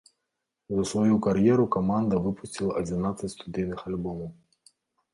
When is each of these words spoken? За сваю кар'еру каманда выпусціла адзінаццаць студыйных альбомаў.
За 0.77 0.83
сваю 0.91 1.15
кар'еру 1.25 1.67
каманда 1.77 2.23
выпусціла 2.31 2.71
адзінаццаць 2.83 3.33
студыйных 3.37 3.89
альбомаў. 3.93 4.29